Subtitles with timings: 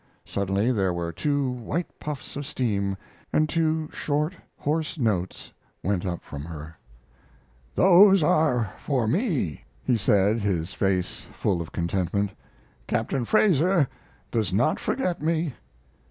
[0.25, 2.97] Suddenly there were two white puffs of steam,
[3.31, 6.75] and two short, hoarse notes went up from her.
[7.75, 12.31] "Those are for me," he said, his face full of contentment.
[12.87, 13.87] "Captain Fraser
[14.31, 15.53] does not forget me."